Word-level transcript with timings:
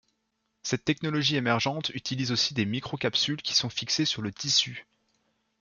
Cette 0.63 0.83
technologie 0.83 1.35
émergente 1.35 1.89
utilise 1.93 2.31
aussi 2.31 2.55
des 2.55 2.65
microcapsules 2.65 3.43
qui 3.43 3.53
sont 3.53 3.69
fixées 3.69 4.05
sur 4.05 4.23
le 4.23 4.33
tissu. 4.33 4.87